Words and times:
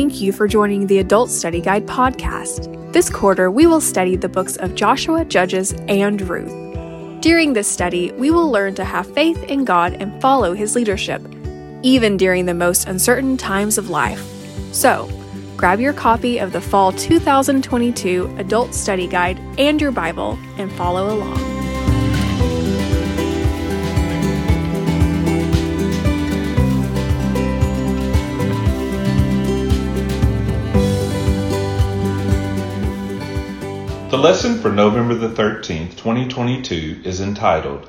Thank 0.00 0.22
you 0.22 0.32
for 0.32 0.48
joining 0.48 0.86
the 0.86 1.00
Adult 1.00 1.28
Study 1.28 1.60
Guide 1.60 1.86
podcast. 1.86 2.90
This 2.90 3.10
quarter, 3.10 3.50
we 3.50 3.66
will 3.66 3.82
study 3.82 4.16
the 4.16 4.30
books 4.30 4.56
of 4.56 4.74
Joshua, 4.74 5.26
Judges, 5.26 5.74
and 5.88 6.22
Ruth. 6.22 7.20
During 7.20 7.52
this 7.52 7.68
study, 7.68 8.10
we 8.12 8.30
will 8.30 8.50
learn 8.50 8.74
to 8.76 8.84
have 8.84 9.12
faith 9.12 9.42
in 9.42 9.66
God 9.66 9.92
and 10.00 10.18
follow 10.22 10.54
His 10.54 10.74
leadership, 10.74 11.20
even 11.82 12.16
during 12.16 12.46
the 12.46 12.54
most 12.54 12.88
uncertain 12.88 13.36
times 13.36 13.76
of 13.76 13.90
life. 13.90 14.24
So, 14.72 15.06
grab 15.58 15.80
your 15.80 15.92
copy 15.92 16.38
of 16.38 16.52
the 16.52 16.62
Fall 16.62 16.92
2022 16.92 18.36
Adult 18.38 18.72
Study 18.72 19.06
Guide 19.06 19.38
and 19.58 19.82
your 19.82 19.92
Bible 19.92 20.38
and 20.56 20.72
follow 20.72 21.14
along. 21.14 21.59
Lesson 34.20 34.60
for 34.60 34.70
November 34.70 35.14
the 35.14 35.30
13th, 35.30 35.96
2022 35.96 37.00
is 37.04 37.22
entitled 37.22 37.88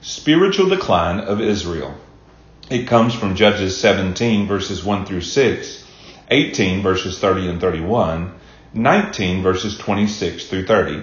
Spiritual 0.00 0.68
Decline 0.68 1.18
of 1.18 1.40
Israel. 1.40 1.96
It 2.70 2.86
comes 2.86 3.16
from 3.16 3.34
Judges 3.34 3.76
17 3.78 4.46
verses 4.46 4.84
1 4.84 5.06
through 5.06 5.22
6, 5.22 5.84
18 6.28 6.82
verses 6.82 7.18
30 7.18 7.48
and 7.48 7.60
31, 7.60 8.32
19 8.74 9.42
verses 9.42 9.76
26 9.76 10.46
through 10.46 10.66
30. 10.66 11.02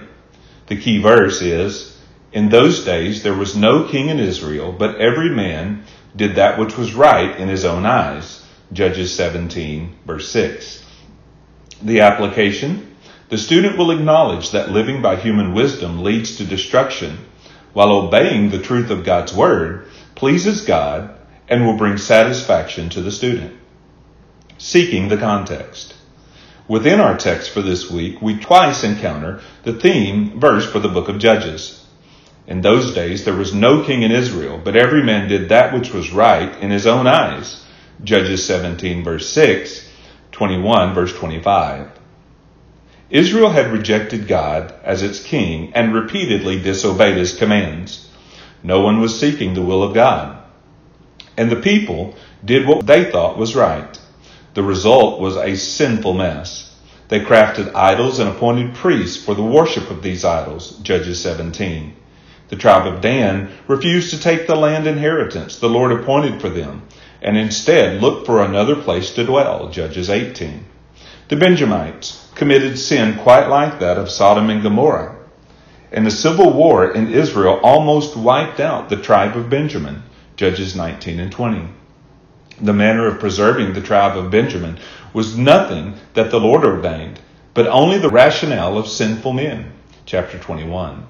The 0.68 0.80
key 0.80 1.02
verse 1.02 1.42
is, 1.42 1.98
In 2.32 2.48
those 2.48 2.82
days 2.82 3.22
there 3.22 3.34
was 3.34 3.54
no 3.54 3.86
king 3.86 4.08
in 4.08 4.18
Israel, 4.18 4.72
but 4.72 4.96
every 4.96 5.28
man 5.28 5.84
did 6.16 6.36
that 6.36 6.58
which 6.58 6.78
was 6.78 6.94
right 6.94 7.38
in 7.38 7.48
his 7.50 7.66
own 7.66 7.84
eyes. 7.84 8.46
Judges 8.72 9.14
17 9.14 9.94
verse 10.06 10.30
6. 10.30 10.82
The 11.82 12.00
application, 12.00 12.89
the 13.30 13.38
student 13.38 13.78
will 13.78 13.92
acknowledge 13.92 14.50
that 14.50 14.72
living 14.72 15.00
by 15.00 15.14
human 15.14 15.54
wisdom 15.54 16.02
leads 16.02 16.36
to 16.36 16.44
destruction, 16.44 17.16
while 17.72 17.92
obeying 17.92 18.50
the 18.50 18.58
truth 18.60 18.90
of 18.90 19.04
God's 19.04 19.32
Word 19.32 19.86
pleases 20.16 20.62
God 20.62 21.16
and 21.48 21.64
will 21.64 21.76
bring 21.76 21.96
satisfaction 21.96 22.90
to 22.90 23.00
the 23.00 23.12
student. 23.12 23.56
Seeking 24.58 25.08
the 25.08 25.16
context. 25.16 25.94
Within 26.66 26.98
our 26.98 27.16
text 27.16 27.50
for 27.50 27.62
this 27.62 27.88
week, 27.88 28.20
we 28.20 28.36
twice 28.36 28.82
encounter 28.82 29.40
the 29.62 29.78
theme 29.78 30.40
verse 30.40 30.68
for 30.68 30.80
the 30.80 30.88
book 30.88 31.08
of 31.08 31.20
Judges. 31.20 31.86
In 32.48 32.62
those 32.62 32.94
days, 32.94 33.24
there 33.24 33.36
was 33.36 33.54
no 33.54 33.84
king 33.84 34.02
in 34.02 34.10
Israel, 34.10 34.60
but 34.62 34.74
every 34.74 35.04
man 35.04 35.28
did 35.28 35.50
that 35.50 35.72
which 35.72 35.92
was 35.92 36.10
right 36.10 36.60
in 36.60 36.72
his 36.72 36.86
own 36.86 37.06
eyes. 37.06 37.64
Judges 38.02 38.44
17 38.44 39.04
verse 39.04 39.28
6, 39.30 39.88
21 40.32 40.94
verse 40.94 41.12
25. 41.16 41.99
Israel 43.10 43.50
had 43.50 43.72
rejected 43.72 44.28
God 44.28 44.72
as 44.84 45.02
its 45.02 45.20
king 45.20 45.72
and 45.74 45.92
repeatedly 45.92 46.60
disobeyed 46.60 47.16
his 47.16 47.36
commands. 47.36 48.08
No 48.62 48.80
one 48.80 49.00
was 49.00 49.18
seeking 49.18 49.54
the 49.54 49.62
will 49.62 49.82
of 49.82 49.94
God. 49.94 50.36
And 51.36 51.50
the 51.50 51.56
people 51.56 52.14
did 52.44 52.66
what 52.66 52.86
they 52.86 53.10
thought 53.10 53.36
was 53.36 53.56
right. 53.56 53.98
The 54.54 54.62
result 54.62 55.20
was 55.20 55.36
a 55.36 55.56
sinful 55.56 56.14
mess. 56.14 56.76
They 57.08 57.18
crafted 57.18 57.74
idols 57.74 58.20
and 58.20 58.28
appointed 58.28 58.74
priests 58.74 59.24
for 59.24 59.34
the 59.34 59.42
worship 59.42 59.90
of 59.90 60.02
these 60.02 60.24
idols, 60.24 60.78
Judges 60.78 61.20
17. 61.20 61.96
The 62.48 62.56
tribe 62.56 62.86
of 62.86 63.00
Dan 63.00 63.50
refused 63.66 64.10
to 64.10 64.20
take 64.20 64.46
the 64.46 64.54
land 64.54 64.86
inheritance 64.86 65.56
the 65.56 65.68
Lord 65.68 65.90
appointed 65.90 66.40
for 66.40 66.48
them, 66.48 66.82
and 67.20 67.36
instead 67.36 68.00
looked 68.00 68.26
for 68.26 68.40
another 68.40 68.76
place 68.76 69.10
to 69.14 69.24
dwell, 69.24 69.68
Judges 69.68 70.08
18. 70.08 70.64
The 71.30 71.36
Benjamites 71.36 72.26
committed 72.34 72.76
sin 72.76 73.16
quite 73.16 73.46
like 73.46 73.78
that 73.78 73.96
of 73.96 74.10
Sodom 74.10 74.50
and 74.50 74.64
Gomorrah. 74.64 75.14
And 75.92 76.04
the 76.04 76.10
civil 76.10 76.52
war 76.52 76.90
in 76.90 77.12
Israel 77.12 77.60
almost 77.62 78.16
wiped 78.16 78.58
out 78.58 78.88
the 78.88 78.96
tribe 78.96 79.36
of 79.36 79.48
Benjamin, 79.48 80.02
Judges 80.34 80.74
19 80.74 81.20
and 81.20 81.30
20. 81.30 81.68
The 82.60 82.72
manner 82.72 83.06
of 83.06 83.20
preserving 83.20 83.74
the 83.74 83.80
tribe 83.80 84.18
of 84.18 84.32
Benjamin 84.32 84.78
was 85.12 85.38
nothing 85.38 85.94
that 86.14 86.32
the 86.32 86.40
Lord 86.40 86.64
ordained, 86.64 87.20
but 87.54 87.68
only 87.68 87.98
the 87.98 88.10
rationale 88.10 88.76
of 88.76 88.88
sinful 88.88 89.32
men, 89.32 89.70
chapter 90.06 90.36
21. 90.36 91.06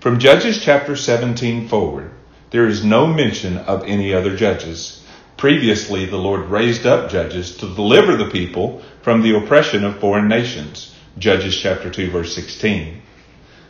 From 0.00 0.18
Judges 0.18 0.60
chapter 0.60 0.96
17 0.96 1.68
forward, 1.68 2.10
there 2.50 2.66
is 2.66 2.84
no 2.84 3.06
mention 3.06 3.58
of 3.58 3.84
any 3.84 4.12
other 4.12 4.36
judges. 4.36 5.05
Previously, 5.36 6.06
the 6.06 6.16
Lord 6.16 6.48
raised 6.48 6.86
up 6.86 7.10
judges 7.10 7.58
to 7.58 7.74
deliver 7.74 8.16
the 8.16 8.30
people 8.30 8.80
from 9.02 9.20
the 9.20 9.36
oppression 9.36 9.84
of 9.84 9.98
foreign 9.98 10.28
nations. 10.28 10.94
Judges 11.18 11.58
chapter 11.58 11.90
2 11.90 12.10
verse 12.10 12.34
16. 12.34 13.02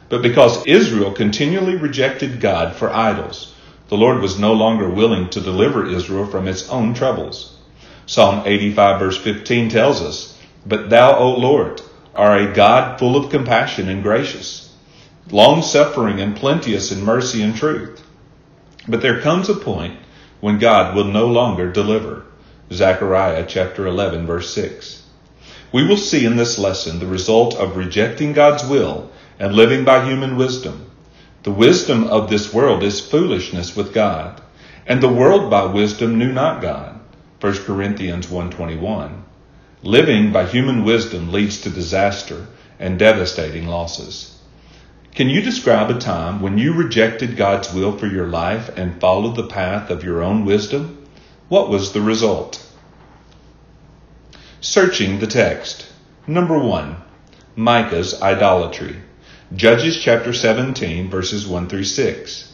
But 0.08 0.22
because 0.22 0.64
Israel 0.64 1.10
continually 1.10 1.74
rejected 1.74 2.40
God 2.40 2.76
for 2.76 2.92
idols, 2.92 3.52
the 3.88 3.96
Lord 3.96 4.20
was 4.22 4.38
no 4.38 4.52
longer 4.52 4.88
willing 4.88 5.28
to 5.30 5.40
deliver 5.40 5.84
Israel 5.84 6.26
from 6.26 6.46
its 6.46 6.68
own 6.68 6.94
troubles. 6.94 7.58
Psalm 8.06 8.44
85 8.46 9.00
verse 9.00 9.18
15 9.18 9.68
tells 9.68 10.00
us, 10.02 10.38
But 10.64 10.88
thou, 10.88 11.18
O 11.18 11.34
Lord, 11.34 11.82
are 12.14 12.36
a 12.36 12.54
God 12.54 13.00
full 13.00 13.16
of 13.16 13.30
compassion 13.30 13.88
and 13.88 14.04
gracious, 14.04 14.72
long 15.32 15.62
suffering 15.62 16.20
and 16.20 16.36
plenteous 16.36 16.92
in 16.92 17.04
mercy 17.04 17.42
and 17.42 17.56
truth. 17.56 18.04
But 18.86 19.02
there 19.02 19.20
comes 19.20 19.48
a 19.48 19.54
point 19.54 19.98
when 20.46 20.60
God 20.60 20.94
will 20.94 21.06
no 21.06 21.26
longer 21.26 21.72
deliver. 21.72 22.22
Zechariah 22.72 23.46
chapter 23.48 23.84
11 23.84 24.26
verse 24.26 24.54
6. 24.54 25.02
We 25.72 25.84
will 25.84 25.96
see 25.96 26.24
in 26.24 26.36
this 26.36 26.56
lesson 26.56 27.00
the 27.00 27.08
result 27.08 27.56
of 27.56 27.76
rejecting 27.76 28.32
God's 28.32 28.64
will 28.64 29.10
and 29.40 29.56
living 29.56 29.84
by 29.84 30.04
human 30.04 30.36
wisdom. 30.36 30.88
The 31.42 31.50
wisdom 31.50 32.04
of 32.04 32.30
this 32.30 32.54
world 32.54 32.84
is 32.84 33.00
foolishness 33.00 33.74
with 33.74 33.92
God, 33.92 34.40
and 34.86 35.00
the 35.00 35.08
world 35.08 35.50
by 35.50 35.64
wisdom 35.64 36.16
knew 36.16 36.30
not 36.30 36.62
God. 36.62 37.00
1 37.40 37.64
Corinthians 37.64 38.28
1:21. 38.28 39.24
Living 39.82 40.30
by 40.30 40.46
human 40.46 40.84
wisdom 40.84 41.32
leads 41.32 41.60
to 41.62 41.70
disaster 41.70 42.46
and 42.78 43.00
devastating 43.00 43.66
losses. 43.66 44.35
Can 45.16 45.30
you 45.30 45.40
describe 45.40 45.90
a 45.90 45.98
time 45.98 46.42
when 46.42 46.58
you 46.58 46.74
rejected 46.74 47.38
God's 47.38 47.72
will 47.72 47.96
for 47.96 48.06
your 48.06 48.26
life 48.26 48.68
and 48.76 49.00
followed 49.00 49.34
the 49.34 49.46
path 49.46 49.88
of 49.88 50.04
your 50.04 50.22
own 50.22 50.44
wisdom? 50.44 51.08
What 51.48 51.70
was 51.70 51.92
the 51.92 52.02
result? 52.02 52.62
Searching 54.60 55.18
the 55.18 55.26
text. 55.26 55.90
Number 56.26 56.58
one, 56.58 56.96
Micah's 57.54 58.20
idolatry. 58.20 58.96
Judges 59.54 59.96
chapter 59.96 60.34
17, 60.34 61.08
verses 61.08 61.46
1 61.46 61.70
through 61.70 61.84
6. 61.84 62.52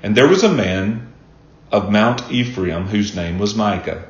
And 0.00 0.16
there 0.16 0.28
was 0.28 0.44
a 0.44 0.52
man 0.52 1.12
of 1.72 1.90
Mount 1.90 2.30
Ephraim 2.30 2.86
whose 2.86 3.16
name 3.16 3.40
was 3.40 3.56
Micah. 3.56 4.04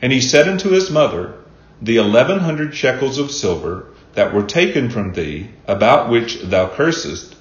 And 0.00 0.10
he 0.10 0.22
said 0.22 0.48
unto 0.48 0.70
his 0.70 0.90
mother, 0.90 1.34
The 1.82 1.98
eleven 1.98 2.38
hundred 2.38 2.74
shekels 2.74 3.18
of 3.18 3.30
silver 3.30 3.93
that 4.14 4.32
were 4.32 4.42
taken 4.42 4.90
from 4.90 5.12
thee, 5.12 5.48
about 5.66 6.08
which 6.08 6.40
thou 6.42 6.68
cursest, 6.68 7.34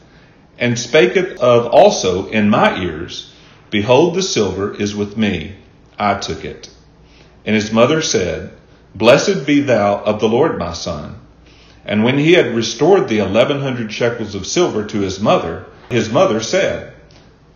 and 0.57 0.77
spaketh 0.77 1.37
of 1.37 1.67
also 1.67 2.27
in 2.27 2.49
my 2.49 2.79
ears, 2.79 3.33
Behold, 3.69 4.15
the 4.15 4.21
silver 4.21 4.75
is 4.75 4.95
with 4.95 5.17
me. 5.17 5.55
I 5.97 6.15
took 6.15 6.45
it. 6.45 6.69
And 7.45 7.55
his 7.55 7.71
mother 7.71 8.01
said, 8.01 8.51
Blessed 8.95 9.47
be 9.47 9.61
thou 9.61 10.03
of 10.03 10.19
the 10.19 10.29
Lord, 10.29 10.59
my 10.59 10.73
son. 10.73 11.15
And 11.85 12.03
when 12.03 12.17
he 12.17 12.33
had 12.33 12.55
restored 12.55 13.07
the 13.07 13.19
eleven 13.19 13.61
hundred 13.61 13.91
shekels 13.91 14.35
of 14.35 14.45
silver 14.45 14.85
to 14.85 14.99
his 14.99 15.19
mother, 15.19 15.65
his 15.89 16.11
mother 16.11 16.39
said, 16.39 16.93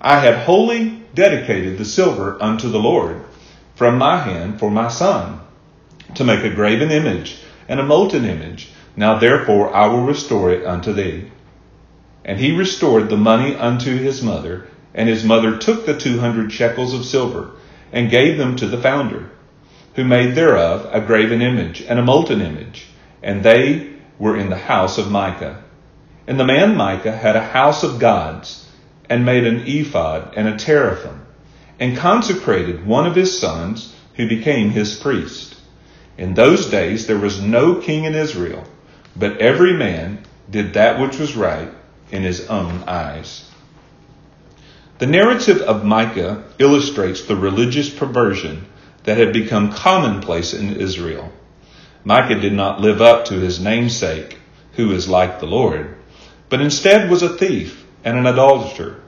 I 0.01 0.19
have 0.19 0.45
wholly 0.45 1.03
dedicated 1.13 1.77
the 1.77 1.85
silver 1.85 2.37
unto 2.41 2.69
the 2.69 2.79
Lord 2.79 3.21
from 3.75 3.97
my 3.97 4.17
hand 4.17 4.59
for 4.59 4.71
my 4.71 4.87
son, 4.87 5.39
to 6.15 6.23
make 6.23 6.43
a 6.43 6.49
graven 6.49 6.91
image 6.91 7.37
and 7.67 7.79
a 7.79 7.85
molten 7.85 8.25
image 8.25 8.69
now 8.97 9.19
therefore 9.19 9.73
I 9.73 9.85
will 9.85 10.01
restore 10.01 10.51
it 10.51 10.65
unto 10.65 10.91
thee. 10.91 11.29
And 12.25 12.39
he 12.39 12.51
restored 12.51 13.09
the 13.09 13.15
money 13.15 13.55
unto 13.55 13.95
his 13.95 14.23
mother, 14.23 14.67
and 14.93 15.07
his 15.07 15.23
mother 15.23 15.55
took 15.57 15.85
the 15.85 15.97
two 15.97 16.19
hundred 16.19 16.51
shekels 16.51 16.95
of 16.95 17.05
silver, 17.05 17.51
and 17.93 18.09
gave 18.09 18.39
them 18.39 18.55
to 18.55 18.65
the 18.65 18.81
founder, 18.81 19.29
who 19.93 20.03
made 20.03 20.33
thereof 20.33 20.89
a 20.91 20.99
graven 20.99 21.43
image 21.43 21.81
and 21.87 21.99
a 21.99 22.03
molten 22.03 22.41
image, 22.41 22.87
and 23.21 23.43
they 23.43 23.87
were 24.17 24.35
in 24.35 24.49
the 24.49 24.57
house 24.57 24.97
of 24.97 25.11
Micah. 25.11 25.63
And 26.25 26.39
the 26.39 26.45
man 26.45 26.75
Micah 26.75 27.15
had 27.15 27.35
a 27.35 27.43
house 27.43 27.83
of 27.83 27.99
gods, 27.99 28.67
and 29.07 29.23
made 29.23 29.45
an 29.45 29.63
ephod 29.67 30.33
and 30.35 30.47
a 30.47 30.57
teraphim, 30.57 31.21
and 31.79 31.95
consecrated 31.95 32.85
one 32.85 33.05
of 33.05 33.15
his 33.15 33.39
sons, 33.39 33.95
who 34.15 34.27
became 34.27 34.71
his 34.71 34.99
priest. 34.99 35.55
In 36.17 36.33
those 36.33 36.65
days 36.65 37.05
there 37.05 37.19
was 37.19 37.39
no 37.39 37.75
king 37.75 38.05
in 38.05 38.15
Israel 38.15 38.65
but 39.17 39.37
every 39.37 39.73
man 39.73 40.19
did 40.49 40.73
that 40.73 40.99
which 40.99 41.17
was 41.17 41.35
right 41.35 41.69
in 42.11 42.23
his 42.23 42.47
own 42.47 42.83
eyes. 42.87 43.49
The 44.99 45.07
narrative 45.07 45.61
of 45.61 45.85
Micah 45.85 46.43
illustrates 46.57 47.23
the 47.23 47.35
religious 47.35 47.89
perversion 47.89 48.65
that 49.03 49.17
had 49.17 49.33
become 49.33 49.71
commonplace 49.71 50.53
in 50.53 50.75
Israel. 50.75 51.31
Micah 52.03 52.39
did 52.39 52.53
not 52.53 52.81
live 52.81 53.01
up 53.01 53.25
to 53.25 53.35
his 53.35 53.59
namesake, 53.59 54.37
who 54.73 54.91
is 54.91 55.09
like 55.09 55.39
the 55.39 55.45
Lord, 55.45 55.95
but 56.49 56.61
instead 56.61 57.09
was 57.09 57.21
a 57.21 57.29
thief 57.37 57.85
and 58.03 58.17
an 58.17 58.25
idolater. 58.25 59.01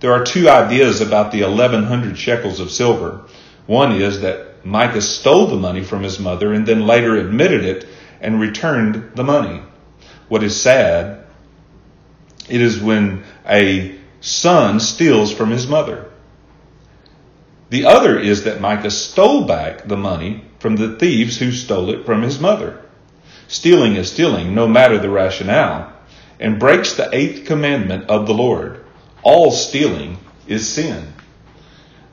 There 0.00 0.12
are 0.12 0.24
two 0.24 0.48
ideas 0.48 1.00
about 1.00 1.32
the 1.32 1.42
1100 1.42 2.18
shekels 2.18 2.60
of 2.60 2.70
silver. 2.70 3.22
One 3.66 3.92
is 3.92 4.20
that 4.20 4.66
Micah 4.66 5.00
stole 5.00 5.46
the 5.46 5.56
money 5.56 5.82
from 5.82 6.02
his 6.02 6.18
mother 6.18 6.52
and 6.52 6.66
then 6.66 6.86
later 6.86 7.16
admitted 7.16 7.64
it 7.64 7.86
and 8.24 8.40
returned 8.40 9.12
the 9.14 9.22
money. 9.22 9.62
What 10.28 10.42
is 10.42 10.60
sad, 10.60 11.26
it 12.48 12.60
is 12.60 12.80
when 12.80 13.22
a 13.48 13.94
son 14.20 14.80
steals 14.80 15.32
from 15.32 15.50
his 15.50 15.66
mother. 15.66 16.10
The 17.70 17.84
other 17.84 18.18
is 18.18 18.44
that 18.44 18.60
Micah 18.60 18.90
stole 18.90 19.46
back 19.46 19.86
the 19.86 19.96
money 19.96 20.44
from 20.58 20.76
the 20.76 20.96
thieves 20.96 21.38
who 21.38 21.52
stole 21.52 21.90
it 21.90 22.06
from 22.06 22.22
his 22.22 22.40
mother. 22.40 22.80
Stealing 23.48 23.96
is 23.96 24.10
stealing, 24.10 24.54
no 24.54 24.66
matter 24.66 24.98
the 24.98 25.10
rationale, 25.10 25.92
and 26.40 26.58
breaks 26.58 26.94
the 26.94 27.14
eighth 27.14 27.46
commandment 27.46 28.08
of 28.08 28.26
the 28.26 28.34
Lord. 28.34 28.84
All 29.22 29.50
stealing 29.50 30.18
is 30.46 30.68
sin. 30.68 31.13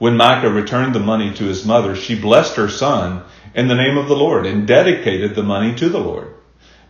When 0.02 0.18
Micah 0.18 0.50
returned 0.50 0.96
the 0.96 1.00
money 1.00 1.32
to 1.36 1.44
his 1.44 1.64
mother, 1.64 1.96
she 1.96 2.20
blessed 2.20 2.56
her 2.56 2.70
son 2.70 3.22
in 3.54 3.68
the 3.68 3.76
name 3.76 4.00
of 4.00 4.08
the 4.08 4.16
Lord 4.16 4.48
and 4.48 4.68
dedicated 4.68 5.36
the 5.36 5.44
money 5.44 5.76
to 5.76 5.90
the 5.90 6.00
Lord. 6.00 6.34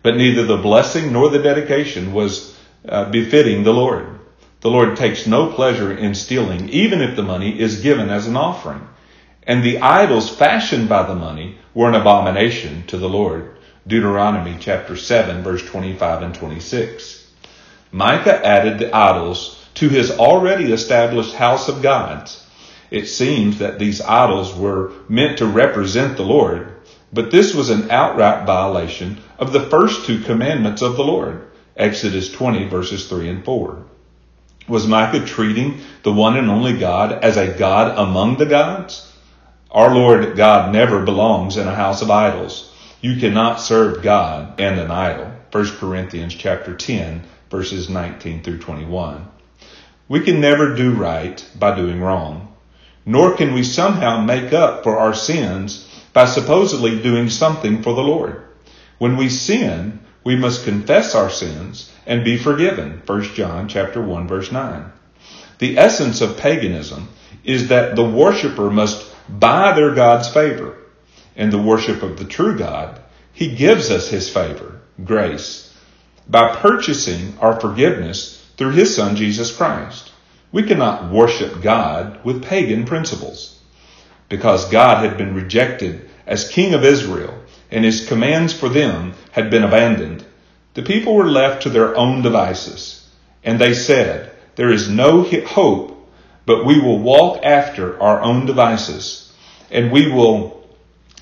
But 0.02 0.16
neither 0.16 0.46
the 0.46 0.56
blessing 0.56 1.12
nor 1.12 1.28
the 1.28 1.42
dedication 1.42 2.14
was 2.14 2.56
uh, 2.88 3.10
befitting 3.10 3.64
the 3.64 3.74
Lord. 3.74 4.18
The 4.62 4.70
Lord 4.70 4.96
takes 4.96 5.26
no 5.26 5.52
pleasure 5.52 5.94
in 5.94 6.14
stealing, 6.14 6.70
even 6.70 7.02
if 7.02 7.14
the 7.14 7.22
money 7.22 7.60
is 7.60 7.82
given 7.82 8.08
as 8.08 8.26
an 8.26 8.38
offering. 8.38 8.88
And 9.42 9.62
the 9.62 9.80
idols 9.80 10.34
fashioned 10.34 10.88
by 10.88 11.02
the 11.02 11.14
money 11.14 11.58
were 11.74 11.90
an 11.90 11.94
abomination 11.94 12.86
to 12.86 12.96
the 12.96 13.10
Lord. 13.10 13.58
Deuteronomy 13.86 14.56
chapter 14.58 14.96
7 14.96 15.42
verse 15.42 15.62
25 15.66 16.22
and 16.22 16.34
26. 16.34 17.30
Micah 17.90 18.42
added 18.42 18.78
the 18.78 18.96
idols 18.96 19.62
to 19.74 19.90
his 19.90 20.12
already 20.12 20.72
established 20.72 21.34
house 21.34 21.68
of 21.68 21.82
gods. 21.82 22.41
It 22.92 23.06
seems 23.06 23.58
that 23.58 23.78
these 23.78 24.02
idols 24.02 24.54
were 24.54 24.92
meant 25.08 25.38
to 25.38 25.46
represent 25.46 26.18
the 26.18 26.24
Lord, 26.24 26.74
but 27.10 27.30
this 27.30 27.54
was 27.54 27.70
an 27.70 27.90
outright 27.90 28.46
violation 28.46 29.18
of 29.38 29.50
the 29.50 29.62
first 29.70 30.04
two 30.04 30.20
commandments 30.20 30.82
of 30.82 30.96
the 30.96 31.02
Lord. 31.02 31.48
Exodus 31.74 32.30
20 32.30 32.68
verses 32.68 33.08
3 33.08 33.30
and 33.30 33.44
4. 33.46 33.82
Was 34.68 34.86
Micah 34.86 35.24
treating 35.24 35.80
the 36.02 36.12
one 36.12 36.36
and 36.36 36.50
only 36.50 36.76
God 36.76 37.12
as 37.24 37.38
a 37.38 37.56
God 37.56 37.98
among 37.98 38.36
the 38.36 38.44
gods? 38.44 39.10
Our 39.70 39.94
Lord 39.94 40.36
God 40.36 40.70
never 40.70 41.02
belongs 41.02 41.56
in 41.56 41.66
a 41.66 41.74
house 41.74 42.02
of 42.02 42.10
idols. 42.10 42.70
You 43.00 43.16
cannot 43.16 43.58
serve 43.58 44.02
God 44.02 44.60
and 44.60 44.78
an 44.78 44.90
idol. 44.90 45.32
1 45.50 45.78
Corinthians 45.78 46.34
chapter 46.34 46.76
10 46.76 47.22
verses 47.48 47.88
19 47.88 48.42
through 48.42 48.58
21. 48.58 49.26
We 50.08 50.20
can 50.20 50.42
never 50.42 50.74
do 50.74 50.92
right 50.92 51.42
by 51.58 51.74
doing 51.74 51.98
wrong, 52.02 52.51
nor 53.04 53.36
can 53.36 53.52
we 53.52 53.62
somehow 53.62 54.20
make 54.20 54.52
up 54.52 54.82
for 54.82 54.98
our 54.98 55.14
sins 55.14 55.88
by 56.12 56.24
supposedly 56.24 57.00
doing 57.02 57.28
something 57.28 57.82
for 57.82 57.94
the 57.94 58.02
Lord. 58.02 58.42
When 58.98 59.16
we 59.16 59.28
sin, 59.28 60.00
we 60.24 60.36
must 60.36 60.64
confess 60.64 61.14
our 61.14 61.30
sins 61.30 61.90
and 62.06 62.24
be 62.24 62.36
forgiven. 62.36 63.02
1 63.06 63.22
John 63.34 63.68
chapter 63.68 64.00
1 64.00 64.28
verse 64.28 64.52
9. 64.52 64.92
The 65.58 65.78
essence 65.78 66.20
of 66.20 66.36
paganism 66.36 67.08
is 67.44 67.68
that 67.68 67.96
the 67.96 68.04
worshiper 68.04 68.70
must 68.70 69.12
buy 69.28 69.72
their 69.72 69.94
God's 69.94 70.28
favor. 70.28 70.76
In 71.34 71.50
the 71.50 71.58
worship 71.58 72.02
of 72.02 72.18
the 72.18 72.24
true 72.24 72.58
God, 72.58 73.00
he 73.32 73.54
gives 73.54 73.90
us 73.90 74.08
his 74.08 74.28
favor, 74.28 74.80
grace, 75.02 75.74
by 76.28 76.54
purchasing 76.56 77.36
our 77.40 77.58
forgiveness 77.58 78.44
through 78.56 78.72
his 78.72 78.94
son 78.94 79.16
Jesus 79.16 79.56
Christ. 79.56 80.11
We 80.52 80.62
cannot 80.62 81.10
worship 81.10 81.62
God 81.62 82.22
with 82.24 82.44
pagan 82.44 82.84
principles. 82.84 83.58
Because 84.28 84.70
God 84.70 85.04
had 85.04 85.16
been 85.16 85.34
rejected 85.34 86.08
as 86.26 86.48
king 86.48 86.74
of 86.74 86.84
Israel 86.84 87.42
and 87.70 87.84
his 87.84 88.06
commands 88.06 88.52
for 88.52 88.68
them 88.68 89.14
had 89.32 89.50
been 89.50 89.64
abandoned, 89.64 90.24
the 90.74 90.82
people 90.82 91.14
were 91.14 91.28
left 91.28 91.62
to 91.62 91.70
their 91.70 91.96
own 91.96 92.22
devices. 92.22 93.08
And 93.42 93.58
they 93.58 93.74
said, 93.74 94.30
There 94.56 94.70
is 94.70 94.88
no 94.88 95.22
hope, 95.22 96.10
but 96.44 96.66
we 96.66 96.78
will 96.80 96.98
walk 96.98 97.40
after 97.42 98.00
our 98.00 98.20
own 98.20 98.46
devices, 98.46 99.32
and 99.70 99.90
we 99.90 100.10
will 100.10 100.68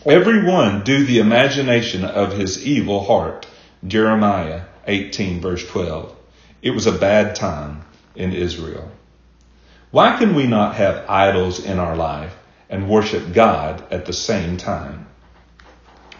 every 0.04 0.44
one 0.44 0.82
do 0.82 1.04
the 1.04 1.18
imagination 1.18 2.04
of 2.04 2.32
his 2.32 2.64
evil 2.66 3.04
heart. 3.04 3.46
Jeremiah 3.86 4.62
18, 4.86 5.40
verse 5.40 5.66
12. 5.66 6.14
It 6.62 6.70
was 6.70 6.86
a 6.86 6.92
bad 6.92 7.34
time 7.34 7.82
in 8.14 8.32
Israel. 8.32 8.90
Why 9.90 10.16
can 10.16 10.36
we 10.36 10.46
not 10.46 10.76
have 10.76 11.04
idols 11.08 11.64
in 11.64 11.80
our 11.80 11.96
life 11.96 12.36
and 12.68 12.88
worship 12.88 13.32
God 13.32 13.82
at 13.90 14.06
the 14.06 14.12
same 14.12 14.56
time? 14.56 15.06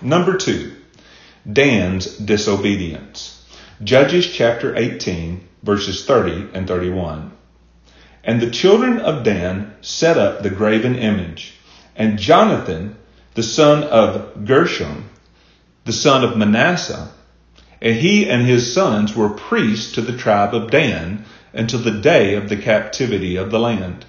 Number 0.02 0.36
two, 0.36 0.74
Dan's 1.50 2.16
disobedience. 2.16 3.44
Judges 3.82 4.26
chapter 4.26 4.74
18, 4.76 5.46
verses 5.62 6.04
30 6.04 6.48
and 6.52 6.66
31. 6.66 7.30
And 8.24 8.40
the 8.40 8.50
children 8.50 8.98
of 8.98 9.22
Dan 9.22 9.74
set 9.82 10.18
up 10.18 10.42
the 10.42 10.50
graven 10.50 10.96
image, 10.96 11.54
and 11.94 12.18
Jonathan, 12.18 12.96
the 13.34 13.42
son 13.42 13.84
of 13.84 14.44
Gershom, 14.44 15.08
the 15.84 15.92
son 15.92 16.24
of 16.24 16.36
Manasseh, 16.36 17.10
and 17.80 17.96
he 17.96 18.28
and 18.28 18.46
his 18.46 18.74
sons 18.74 19.14
were 19.14 19.30
priests 19.30 19.92
to 19.92 20.02
the 20.02 20.16
tribe 20.16 20.54
of 20.54 20.70
Dan 20.70 21.24
until 21.52 21.80
the 21.80 22.00
day 22.00 22.34
of 22.34 22.48
the 22.48 22.56
captivity 22.56 23.36
of 23.36 23.50
the 23.50 23.58
land. 23.58 24.04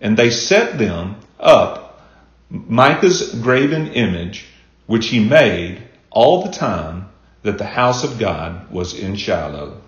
And 0.00 0.16
they 0.16 0.30
set 0.30 0.78
them 0.78 1.16
up 1.38 2.02
Micah's 2.50 3.34
graven 3.36 3.88
image, 3.92 4.46
which 4.86 5.08
he 5.08 5.20
made 5.20 5.82
all 6.10 6.42
the 6.42 6.52
time 6.52 7.08
that 7.42 7.58
the 7.58 7.64
house 7.64 8.02
of 8.02 8.18
God 8.18 8.70
was 8.70 8.98
in 8.98 9.16
Shiloh. 9.16 9.80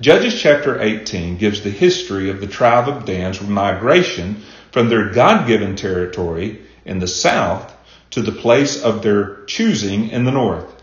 Judges 0.00 0.40
chapter 0.40 0.80
18 0.80 1.36
gives 1.36 1.62
the 1.62 1.70
history 1.70 2.28
of 2.28 2.40
the 2.40 2.48
tribe 2.48 2.88
of 2.88 3.04
Dan's 3.04 3.40
migration 3.40 4.42
from 4.72 4.88
their 4.88 5.10
God 5.10 5.46
given 5.46 5.76
territory 5.76 6.62
in 6.84 6.98
the 6.98 7.06
south 7.06 7.72
to 8.10 8.20
the 8.20 8.32
place 8.32 8.82
of 8.82 9.02
their 9.02 9.44
choosing 9.44 10.08
in 10.08 10.24
the 10.24 10.32
north. 10.32 10.82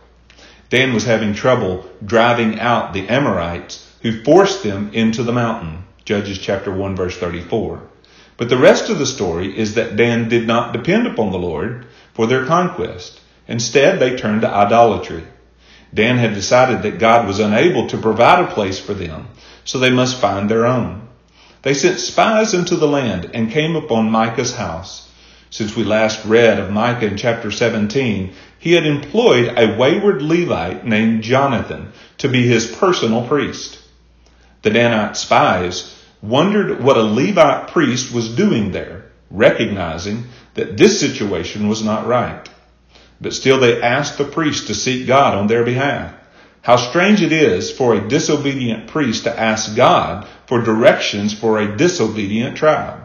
Dan 0.70 0.94
was 0.94 1.04
having 1.04 1.34
trouble 1.34 1.86
driving 2.04 2.58
out 2.60 2.94
the 2.94 3.10
Amorites 3.10 3.91
who 4.02 4.24
forced 4.24 4.64
them 4.64 4.92
into 4.94 5.24
the 5.24 5.34
mountain. 5.34 5.84
Judges 6.06 6.40
chapter 6.40 6.72
1 6.72 6.96
verse 6.96 7.18
34. 7.18 7.82
But 8.38 8.50
the 8.50 8.58
rest 8.58 8.90
of 8.90 8.98
the 8.98 9.06
story 9.06 9.56
is 9.58 9.76
that 9.76 9.96
Dan 9.96 10.28
did 10.28 10.48
not 10.48 10.74
depend 10.74 11.06
upon 11.06 11.32
the 11.32 11.38
Lord 11.38 11.86
for 12.14 12.26
their 12.26 12.46
conquest. 12.46 13.20
Instead, 13.48 14.00
they 14.00 14.16
turned 14.16 14.42
to 14.42 14.50
idolatry. 14.50 15.24
Dan 15.94 16.18
had 16.18 16.34
decided 16.34 16.84
that 16.84 17.00
God 17.00 17.28
was 17.28 17.40
unable 17.40 17.88
to 17.88 17.98
provide 17.98 18.44
a 18.44 18.52
place 18.52 18.80
for 18.80 18.94
them, 18.94 19.28
so 19.66 19.78
they 19.78 19.92
must 19.92 20.20
find 20.20 20.50
their 20.50 20.66
own. 20.66 21.08
They 21.62 21.74
sent 21.74 22.00
spies 22.00 22.54
into 22.54 22.78
the 22.78 22.88
land 22.88 23.30
and 23.34 23.52
came 23.52 23.76
upon 23.76 24.10
Micah's 24.10 24.56
house. 24.56 25.08
Since 25.52 25.76
we 25.76 25.84
last 25.84 26.26
read 26.26 26.60
of 26.60 26.72
Micah 26.72 27.08
in 27.08 27.18
chapter 27.18 27.52
17, 27.52 28.34
he 28.58 28.72
had 28.72 28.86
employed 28.86 29.54
a 29.58 29.76
wayward 29.76 30.22
Levite 30.22 30.86
named 30.86 31.24
Jonathan 31.24 31.92
to 32.20 32.30
be 32.30 32.48
his 32.48 32.72
personal 32.72 33.28
priest. 33.28 33.78
The 34.62 34.70
Danite 34.70 35.18
spies 35.18 35.98
wondered 36.22 36.84
what 36.84 36.98
a 36.98 37.02
Levite 37.02 37.70
priest 37.70 38.14
was 38.14 38.36
doing 38.36 38.72
there, 38.72 39.06
recognizing 39.30 40.26
that 40.54 40.78
this 40.78 41.00
situation 41.00 41.68
was 41.68 41.84
not 41.84 42.06
right. 42.06 42.48
But 43.20 43.34
still 43.34 43.60
they 43.60 43.82
asked 43.82 44.18
the 44.18 44.26
priest 44.26 44.68
to 44.68 44.76
seek 44.76 45.08
God 45.08 45.36
on 45.36 45.48
their 45.48 45.64
behalf. 45.64 46.14
How 46.62 46.76
strange 46.76 47.24
it 47.24 47.32
is 47.32 47.72
for 47.72 47.96
a 47.96 48.08
disobedient 48.08 48.88
priest 48.88 49.24
to 49.24 49.40
ask 49.40 49.76
God 49.76 50.28
for 50.46 50.62
directions 50.62 51.34
for 51.34 51.60
a 51.60 51.76
disobedient 51.76 52.56
tribe. 52.56 53.00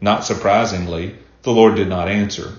Not 0.00 0.24
surprisingly, 0.24 1.16
the 1.42 1.50
Lord 1.50 1.74
did 1.74 1.88
not 1.88 2.08
answer. 2.08 2.52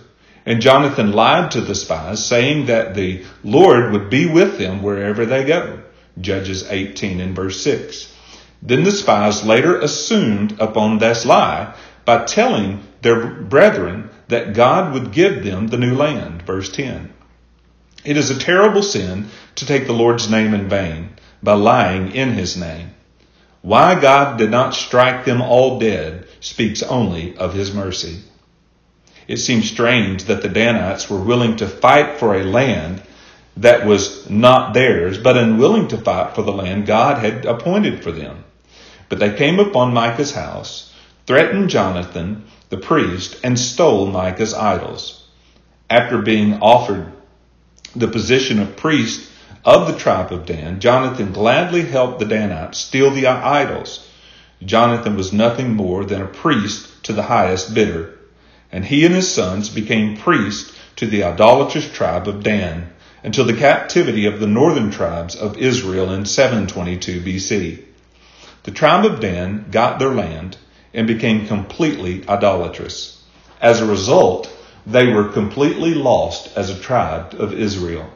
And 0.46 0.62
Jonathan 0.62 1.14
lied 1.14 1.52
to 1.52 1.62
the 1.62 1.76
spies, 1.76 2.26
saying 2.26 2.66
that 2.66 2.96
the 2.96 3.24
Lord 3.44 3.94
would 3.94 4.10
be 4.10 4.26
with 4.26 4.58
them 4.58 4.82
wherever 4.82 5.26
they 5.26 5.46
go. 5.46 5.80
Judges 6.20 6.70
18 6.70 7.20
and 7.20 7.36
verse 7.36 7.62
6. 7.62 8.16
Then 8.62 8.84
the 8.84 8.92
spies 8.92 9.46
later 9.46 9.80
assumed 9.80 10.60
upon 10.60 10.98
this 10.98 11.26
lie 11.26 11.74
by 12.06 12.26
telling 12.26 12.84
their 13.02 13.26
brethren 13.28 14.10
that 14.28 14.54
God 14.54 14.94
would 14.94 15.12
give 15.12 15.44
them 15.44 15.68
the 15.68 15.78
new 15.78 15.96
land. 15.96 16.42
Verse 16.42 16.70
10. 16.70 17.14
It 18.04 18.18
is 18.18 18.30
a 18.30 18.40
terrible 18.40 18.84
sin 18.84 19.28
to 19.56 19.66
take 19.66 19.86
the 19.86 19.94
Lord's 19.94 20.30
name 20.30 20.54
in 20.54 20.70
vain 20.70 21.10
by 21.44 21.54
lying 21.54 22.12
in 22.12 22.34
his 22.34 22.58
name. 22.58 22.92
Why 23.62 24.00
God 24.00 24.38
did 24.38 24.52
not 24.52 24.74
strike 24.74 25.26
them 25.26 25.42
all 25.42 25.80
dead 25.80 26.26
speaks 26.40 26.82
only 26.82 27.36
of 27.38 27.54
his 27.54 27.74
mercy. 27.74 28.20
It 29.28 29.38
seems 29.38 29.70
strange 29.70 30.24
that 30.26 30.42
the 30.42 30.50
Danites 30.50 31.10
were 31.10 31.22
willing 31.22 31.58
to 31.58 31.68
fight 31.68 32.18
for 32.18 32.36
a 32.36 32.44
land 32.44 33.02
that 33.60 33.86
was 33.86 34.30
not 34.30 34.74
theirs, 34.74 35.18
but 35.18 35.38
unwilling 35.38 35.90
to 35.90 35.98
fight 35.98 36.34
for 36.34 36.44
the 36.44 36.52
land 36.52 36.86
God 36.86 37.18
had 37.18 37.46
appointed 37.46 38.02
for 38.02 38.12
them. 38.12 38.46
But 39.10 39.20
they 39.20 39.36
came 39.36 39.60
upon 39.60 39.94
Micah's 39.94 40.32
house, 40.32 40.94
threatened 41.26 41.70
Jonathan, 41.70 42.46
the 42.70 42.78
priest, 42.78 43.38
and 43.44 43.60
stole 43.60 44.06
Micah's 44.06 44.54
idols. 44.54 45.26
After 45.90 46.22
being 46.22 46.62
offered 46.62 47.12
the 47.96 48.08
position 48.08 48.60
of 48.60 48.78
priest 48.78 49.30
of 49.66 49.88
the 49.88 49.98
tribe 49.98 50.32
of 50.32 50.46
Dan, 50.46 50.80
Jonathan 50.80 51.34
gladly 51.34 51.82
helped 51.82 52.20
the 52.20 52.26
Danites 52.26 52.78
steal 52.78 53.12
the 53.12 53.28
idols. 53.28 54.08
Jonathan 54.64 55.18
was 55.18 55.34
nothing 55.34 55.76
more 55.76 56.06
than 56.06 56.22
a 56.22 56.28
priest 56.28 57.04
to 57.04 57.14
the 57.14 57.24
highest 57.24 57.74
bidder, 57.74 58.18
and 58.72 58.86
he 58.86 59.06
and 59.06 59.16
his 59.16 59.30
sons 59.30 59.68
became 59.68 60.16
priests 60.16 60.72
to 60.96 61.08
the 61.08 61.24
idolatrous 61.24 61.92
tribe 61.92 62.28
of 62.28 62.44
Dan 62.44 62.90
until 63.24 63.46
the 63.46 63.54
captivity 63.54 64.26
of 64.26 64.40
the 64.40 64.48
northern 64.48 64.92
tribes 64.92 65.36
of 65.36 65.58
Israel 65.58 66.12
in 66.12 66.26
722 66.26 67.22
BC. 67.22 67.84
The 68.64 68.72
tribe 68.72 69.06
of 69.06 69.20
Dan 69.20 69.66
got 69.72 70.00
their 70.00 70.14
land 70.14 70.58
and 70.94 71.08
became 71.08 71.48
completely 71.48 72.28
idolatrous. 72.28 73.24
As 73.62 73.82
a 73.82 73.86
result, 73.86 74.52
they 74.86 75.08
were 75.08 75.30
completely 75.30 75.94
lost 75.94 76.56
as 76.58 76.70
a 76.70 76.80
tribe 76.80 77.36
of 77.38 77.54
Israel. 77.54 78.10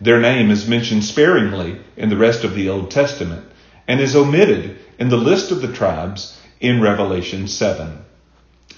Their 0.00 0.20
name 0.20 0.50
is 0.50 0.68
mentioned 0.68 1.04
sparingly 1.04 1.78
in 1.96 2.08
the 2.08 2.16
rest 2.16 2.44
of 2.44 2.54
the 2.54 2.68
Old 2.68 2.90
Testament 2.90 3.44
and 3.88 4.00
is 4.00 4.16
omitted 4.16 4.78
in 4.98 5.08
the 5.08 5.16
list 5.16 5.50
of 5.50 5.62
the 5.62 5.72
tribes 5.72 6.38
in 6.60 6.80
Revelation 6.80 7.48
7. 7.48 7.98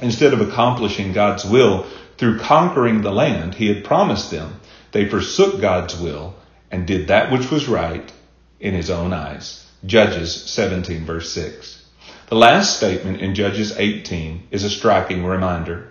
Instead 0.01 0.33
of 0.33 0.41
accomplishing 0.41 1.13
God's 1.13 1.45
will 1.45 1.87
through 2.17 2.39
conquering 2.39 3.03
the 3.03 3.13
land 3.13 3.55
he 3.55 3.69
had 3.69 3.85
promised 3.85 4.31
them, 4.31 4.61
they 4.95 5.09
forsook 5.09 5.61
God's 5.61 5.99
will 5.99 6.37
and 6.71 6.87
did 6.87 7.09
that 7.09 7.33
which 7.33 7.51
was 7.51 7.67
right 7.67 8.13
in 8.61 8.75
his 8.75 8.91
own 8.91 9.13
eyes. 9.13 9.69
Judges 9.85 10.33
17 10.33 11.05
verse 11.05 11.31
6. 11.33 11.85
The 12.29 12.37
last 12.37 12.77
statement 12.77 13.21
in 13.21 13.35
Judges 13.35 13.77
18 13.77 14.49
is 14.53 14.63
a 14.63 14.71
striking 14.71 15.25
reminder. 15.25 15.91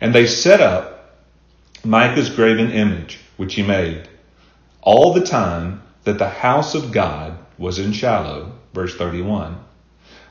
And 0.00 0.12
they 0.12 0.26
set 0.26 0.60
up 0.60 1.20
Micah's 1.84 2.30
graven 2.30 2.72
image, 2.72 3.20
which 3.36 3.54
he 3.54 3.62
made, 3.62 4.08
all 4.80 5.12
the 5.12 5.24
time 5.24 5.82
that 6.02 6.18
the 6.18 6.28
house 6.28 6.74
of 6.74 6.90
God 6.90 7.38
was 7.58 7.78
in 7.78 7.92
Shiloh, 7.92 8.52
verse 8.74 8.96
31. 8.96 9.56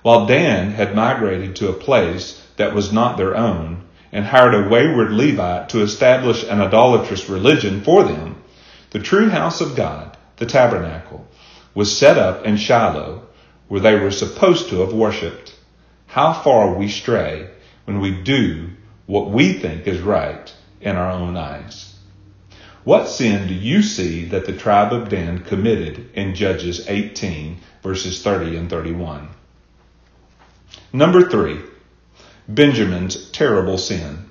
While 0.01 0.25
Dan 0.25 0.71
had 0.71 0.95
migrated 0.95 1.55
to 1.55 1.69
a 1.69 1.73
place 1.73 2.45
that 2.57 2.75
was 2.75 2.91
not 2.91 3.15
their 3.15 3.37
own 3.37 3.83
and 4.11 4.25
hired 4.25 4.53
a 4.53 4.69
wayward 4.69 5.11
Levite 5.11 5.69
to 5.69 5.81
establish 5.81 6.43
an 6.43 6.61
idolatrous 6.61 7.29
religion 7.29 7.83
for 7.83 8.03
them, 8.03 8.41
the 8.91 8.99
true 8.99 9.29
house 9.29 9.61
of 9.61 9.75
God, 9.75 10.17
the 10.37 10.45
tabernacle, 10.45 11.25
was 11.73 11.95
set 11.95 12.17
up 12.17 12.45
in 12.45 12.57
Shiloh 12.57 13.23
where 13.67 13.81
they 13.81 13.95
were 13.95 14.11
supposed 14.11 14.69
to 14.69 14.81
have 14.81 14.93
worshiped. 14.93 15.53
How 16.07 16.33
far 16.33 16.73
we 16.73 16.89
stray 16.89 17.49
when 17.85 18.01
we 18.01 18.11
do 18.21 18.69
what 19.05 19.29
we 19.29 19.53
think 19.53 19.87
is 19.87 20.01
right 20.01 20.53
in 20.79 20.95
our 20.95 21.11
own 21.11 21.37
eyes. 21.37 21.95
What 22.83 23.07
sin 23.07 23.47
do 23.47 23.53
you 23.53 23.83
see 23.83 24.25
that 24.25 24.45
the 24.45 24.57
tribe 24.57 24.91
of 24.91 25.09
Dan 25.09 25.43
committed 25.43 26.09
in 26.13 26.33
Judges 26.33 26.87
18 26.87 27.59
verses 27.83 28.23
30 28.23 28.57
and 28.57 28.69
31? 28.69 29.29
Number 30.91 31.29
three, 31.29 31.59
Benjamin's 32.53 33.29
terrible 33.29 33.77
sin. 33.77 34.25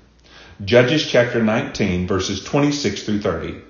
Judges 0.62 1.06
chapter 1.06 1.42
19 1.42 2.06
verses 2.06 2.44
26 2.44 3.02
through 3.02 3.22
30. 3.22 3.62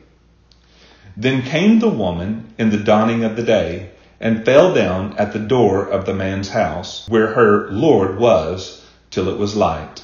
Then 1.17 1.43
came 1.43 1.79
the 1.79 1.89
woman 1.89 2.53
in 2.59 2.71
the 2.71 2.79
dawning 2.79 3.23
of 3.23 3.37
the 3.37 3.45
day 3.45 3.91
and 4.19 4.45
fell 4.45 4.75
down 4.75 5.17
at 5.17 5.33
the 5.33 5.39
door 5.39 5.87
of 5.87 6.05
the 6.05 6.15
man's 6.15 6.49
house 6.49 7.09
where 7.09 7.29
her 7.29 7.71
Lord 7.71 8.19
was 8.19 8.85
till 9.11 9.29
it 9.29 9.39
was 9.39 9.55
light. 9.55 10.03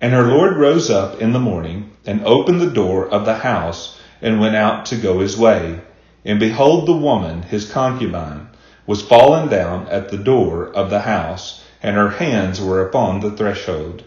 And 0.00 0.12
her 0.12 0.22
Lord 0.22 0.56
rose 0.56 0.88
up 0.88 1.20
in 1.20 1.32
the 1.32 1.40
morning 1.40 1.90
and 2.06 2.24
opened 2.24 2.60
the 2.60 2.70
door 2.70 3.08
of 3.08 3.24
the 3.24 3.38
house 3.38 3.98
and 4.22 4.38
went 4.38 4.54
out 4.54 4.86
to 4.86 4.96
go 4.96 5.18
his 5.18 5.36
way. 5.36 5.80
And 6.24 6.38
behold, 6.38 6.86
the 6.86 6.96
woman, 6.96 7.42
his 7.42 7.68
concubine, 7.68 8.50
was 8.86 9.02
fallen 9.02 9.48
down 9.48 9.88
at 9.88 10.10
the 10.10 10.18
door 10.18 10.68
of 10.68 10.90
the 10.90 11.00
house, 11.00 11.63
and 11.84 11.96
her 11.96 12.08
hands 12.08 12.62
were 12.62 12.80
upon 12.80 13.20
the 13.20 13.30
threshold. 13.30 14.02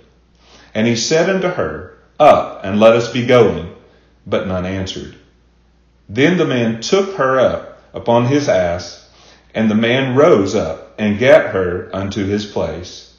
And 0.74 0.88
he 0.88 0.96
said 0.96 1.30
unto 1.30 1.48
her, 1.48 1.96
Up, 2.20 2.62
and 2.64 2.80
let 2.80 2.94
us 2.94 3.14
be 3.14 3.28
going. 3.28 3.72
But 4.26 4.48
none 4.48 4.66
answered. 4.66 5.16
Then 6.10 6.38
the 6.38 6.46
man 6.46 6.82
took 6.82 7.18
her 7.18 7.40
up 7.40 7.80
upon 7.94 8.26
his 8.26 8.50
ass, 8.50 9.08
and 9.54 9.70
the 9.70 9.76
man 9.76 10.16
rose 10.16 10.56
up 10.56 10.96
and 10.98 11.20
gat 11.20 11.54
her 11.54 11.92
unto 11.94 12.26
his 12.26 12.48
place. 12.48 13.16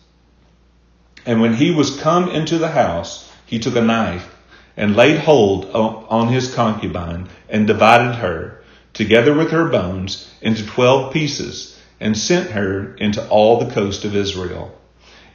And 1.24 1.40
when 1.40 1.54
he 1.54 1.70
was 1.70 2.00
come 2.00 2.28
into 2.28 2.58
the 2.58 2.72
house, 2.72 3.30
he 3.46 3.60
took 3.60 3.76
a 3.76 3.80
knife 3.80 4.34
and 4.76 4.96
laid 4.96 5.20
hold 5.20 5.66
on 5.66 6.32
his 6.32 6.52
concubine 6.52 7.28
and 7.48 7.68
divided 7.68 8.16
her, 8.16 8.60
together 8.92 9.34
with 9.34 9.52
her 9.52 9.68
bones, 9.68 10.28
into 10.42 10.66
twelve 10.66 11.12
pieces 11.12 11.77
and 12.00 12.16
sent 12.16 12.50
her 12.50 12.94
into 12.96 13.26
all 13.28 13.58
the 13.58 13.72
coast 13.72 14.04
of 14.04 14.14
Israel. 14.14 14.76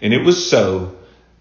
And 0.01 0.13
it 0.13 0.23
was 0.23 0.49
so 0.49 0.95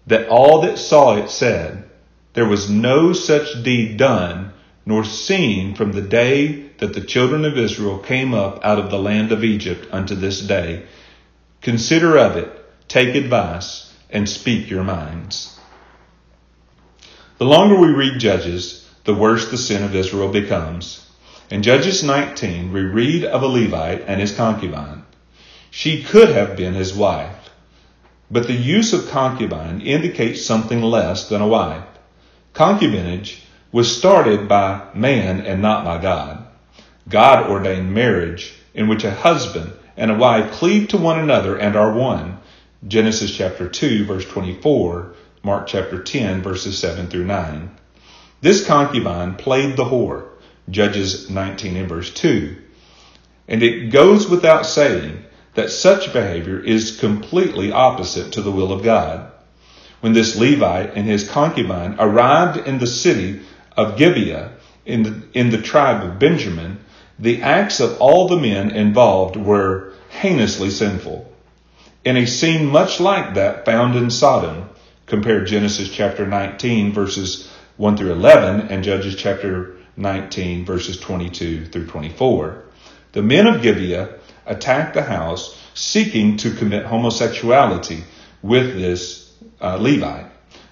that 0.07 0.27
all 0.27 0.61
that 0.61 0.77
saw 0.77 1.17
it 1.17 1.29
said, 1.29 1.89
There 2.33 2.47
was 2.47 2.69
no 2.69 3.13
such 3.13 3.63
deed 3.63 3.97
done 3.97 4.53
nor 4.85 5.03
seen 5.03 5.75
from 5.75 5.93
the 5.93 6.01
day 6.01 6.69
that 6.79 6.93
the 6.93 7.01
children 7.01 7.45
of 7.45 7.57
Israel 7.57 7.97
came 7.99 8.33
up 8.33 8.63
out 8.65 8.79
of 8.79 8.89
the 8.89 8.99
land 8.99 9.31
of 9.31 9.43
Egypt 9.43 9.87
unto 9.91 10.15
this 10.15 10.41
day. 10.41 10.83
Consider 11.61 12.17
of 12.17 12.35
it, 12.35 12.49
take 12.89 13.15
advice, 13.15 13.93
and 14.09 14.27
speak 14.27 14.69
your 14.69 14.83
minds. 14.83 15.57
The 17.37 17.45
longer 17.45 17.79
we 17.79 17.87
read 17.87 18.19
Judges, 18.19 18.89
the 19.05 19.13
worse 19.13 19.49
the 19.49 19.57
sin 19.57 19.83
of 19.83 19.95
Israel 19.95 20.29
becomes. 20.29 21.09
In 21.49 21.63
Judges 21.63 22.03
19, 22.03 22.73
we 22.73 22.81
read 22.81 23.23
of 23.25 23.43
a 23.43 23.47
Levite 23.47 24.03
and 24.07 24.19
his 24.19 24.35
concubine. 24.35 25.02
She 25.75 26.03
could 26.03 26.29
have 26.29 26.55
been 26.55 26.75
his 26.75 26.93
wife, 26.93 27.49
but 28.29 28.45
the 28.45 28.53
use 28.53 28.93
of 28.93 29.09
concubine 29.09 29.81
indicates 29.81 30.45
something 30.45 30.83
less 30.83 31.27
than 31.27 31.41
a 31.41 31.47
wife. 31.47 31.83
Concubinage 32.53 33.39
was 33.71 33.97
started 33.97 34.47
by 34.47 34.83
man 34.93 35.41
and 35.41 35.63
not 35.63 35.83
by 35.83 35.97
God. 35.97 36.45
God 37.09 37.49
ordained 37.49 37.91
marriage 37.91 38.53
in 38.75 38.87
which 38.87 39.03
a 39.03 39.09
husband 39.09 39.73
and 39.97 40.11
a 40.11 40.15
wife 40.15 40.51
cleave 40.51 40.89
to 40.89 40.97
one 40.99 41.17
another 41.17 41.57
and 41.57 41.75
are 41.75 41.91
one. 41.91 42.37
Genesis 42.87 43.35
chapter 43.35 43.67
2 43.67 44.05
verse 44.05 44.25
24, 44.25 45.15
Mark 45.41 45.65
chapter 45.65 46.03
10 46.03 46.43
verses 46.43 46.77
7 46.77 47.07
through 47.07 47.25
9. 47.25 47.71
This 48.41 48.63
concubine 48.63 49.33
played 49.33 49.75
the 49.75 49.85
whore, 49.85 50.25
Judges 50.69 51.31
19 51.31 51.77
and 51.77 51.89
verse 51.89 52.13
2. 52.13 52.57
And 53.47 53.63
it 53.63 53.89
goes 53.89 54.29
without 54.29 54.67
saying 54.67 55.25
that 55.55 55.71
such 55.71 56.13
behavior 56.13 56.59
is 56.59 56.99
completely 56.99 57.71
opposite 57.71 58.33
to 58.33 58.41
the 58.41 58.51
will 58.51 58.71
of 58.71 58.83
God. 58.83 59.31
When 60.01 60.13
this 60.13 60.35
Levite 60.35 60.95
and 60.95 61.07
his 61.07 61.29
concubine 61.29 61.95
arrived 61.99 62.67
in 62.67 62.79
the 62.79 62.87
city 62.87 63.41
of 63.77 63.97
Gibeah 63.97 64.51
in 64.85 65.03
the, 65.03 65.23
in 65.33 65.49
the 65.49 65.61
tribe 65.61 66.03
of 66.03 66.19
Benjamin, 66.19 66.79
the 67.17 67.41
acts 67.41 67.79
of 67.79 68.01
all 68.01 68.27
the 68.27 68.39
men 68.39 68.71
involved 68.71 69.35
were 69.35 69.93
heinously 70.09 70.69
sinful 70.69 71.33
in 72.05 72.17
a 72.17 72.27
scene 72.27 72.65
much 72.65 72.99
like 72.99 73.35
that 73.35 73.65
found 73.65 73.95
in 73.95 74.09
Sodom. 74.09 74.69
Compare 75.05 75.45
Genesis 75.45 75.89
chapter 75.89 76.25
19 76.25 76.93
verses 76.93 77.49
1 77.77 77.97
through 77.97 78.11
11 78.11 78.67
and 78.67 78.83
Judges 78.83 79.15
chapter 79.15 79.75
19 79.95 80.65
verses 80.65 80.99
22 80.99 81.65
through 81.65 81.87
24. 81.87 82.63
The 83.13 83.21
men 83.21 83.47
of 83.47 83.61
Gibeah 83.61 84.19
attacked 84.45 84.93
the 84.93 85.03
house 85.03 85.59
seeking 85.73 86.37
to 86.37 86.55
commit 86.55 86.85
homosexuality 86.85 88.03
with 88.41 88.75
this 88.75 89.33
uh, 89.61 89.77
Levite. 89.77 90.29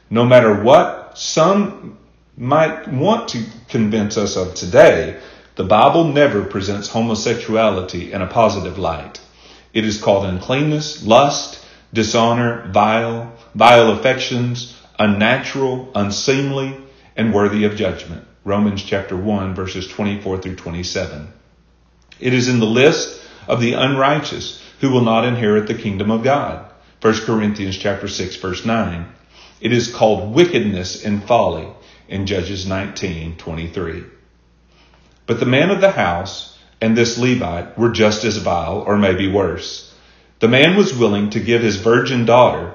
No 0.10 0.26
matter 0.26 0.62
what 0.62 1.18
some 1.18 1.98
might 2.38 2.88
want 2.88 3.30
to 3.30 3.44
convince 3.70 4.18
us 4.18 4.36
of 4.36 4.56
today, 4.56 5.20
the 5.56 5.64
Bible 5.64 6.06
never 6.06 6.44
presents 6.44 6.90
homosexuality 6.90 8.12
in 8.12 8.22
a 8.22 8.28
positive 8.28 8.78
light. 8.78 9.22
It 9.74 9.86
is 9.86 10.02
called 10.02 10.26
uncleanness, 10.26 11.06
lust, 11.06 11.66
dishonor, 11.94 12.70
vile, 12.72 13.34
vile 13.56 13.92
affections, 13.92 14.78
unnatural, 14.98 15.92
unseemly, 15.96 16.78
and 17.16 17.34
worthy 17.34 17.66
of 17.66 17.76
judgment. 17.76 18.26
Romans 18.44 18.84
chapter 18.84 19.16
1 19.16 19.54
verses 19.54 19.88
24 19.88 20.40
through 20.40 20.56
27. 20.56 21.28
It 22.20 22.34
is 22.34 22.48
in 22.48 22.60
the 22.60 22.66
list 22.66 23.22
of 23.48 23.62
the 23.62 23.74
unrighteous 23.74 24.62
who 24.80 24.92
will 24.92 25.02
not 25.02 25.26
inherit 25.26 25.68
the 25.68 25.74
kingdom 25.76 26.12
of 26.12 26.24
God. 26.24 26.66
1 27.02 27.14
Corinthians 27.22 27.78
chapter 27.78 28.08
6 28.08 28.36
verse 28.38 28.66
9. 28.66 29.06
It 29.60 29.72
is 29.72 29.94
called 29.94 30.34
wickedness 30.34 31.04
and 31.04 31.24
folly 31.24 31.68
in 32.08 32.26
Judges 32.26 32.66
19:23. 32.66 34.04
But 35.26 35.40
the 35.40 35.46
man 35.46 35.70
of 35.72 35.82
the 35.82 35.92
house 35.92 36.58
and 36.82 36.98
this 36.98 37.18
Levite 37.18 37.78
were 37.78 37.92
just 37.92 38.24
as 38.26 38.38
vile, 38.38 38.84
or 38.86 38.98
maybe 38.98 39.28
worse. 39.28 39.94
The 40.40 40.48
man 40.48 40.76
was 40.76 40.98
willing 40.98 41.30
to 41.30 41.40
give 41.40 41.62
his 41.62 41.76
virgin 41.76 42.26
daughter 42.26 42.74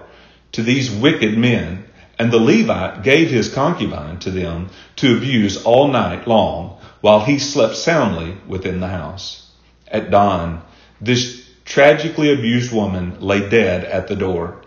to 0.52 0.62
these 0.62 0.90
wicked 0.90 1.36
men, 1.36 1.84
and 2.18 2.30
the 2.30 2.38
Levite 2.38 3.02
gave 3.02 3.30
his 3.30 3.52
concubine 3.52 4.18
to 4.20 4.30
them 4.30 4.70
to 4.96 5.16
abuse 5.16 5.64
all 5.64 5.88
night 5.88 6.28
long 6.28 6.78
while 7.00 7.24
he 7.24 7.38
slept 7.38 7.76
soundly 7.76 8.36
within 8.46 8.78
the 8.80 8.88
house. 8.88 9.45
At 9.88 10.10
dawn, 10.10 10.62
this 11.00 11.48
tragically 11.64 12.32
abused 12.32 12.72
woman 12.72 13.20
lay 13.20 13.48
dead 13.48 13.84
at 13.84 14.08
the 14.08 14.16
door. 14.16 14.62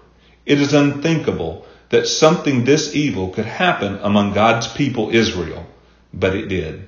It 0.46 0.60
is 0.60 0.74
unthinkable 0.74 1.66
that 1.90 2.08
something 2.08 2.64
this 2.64 2.96
evil 2.96 3.30
could 3.30 3.46
happen 3.46 4.00
among 4.02 4.34
God's 4.34 4.68
people 4.68 5.10
Israel, 5.10 5.66
but 6.14 6.36
it 6.36 6.48
did. 6.48 6.88